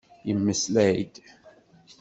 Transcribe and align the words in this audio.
Yemmeslay-d. 0.27 1.15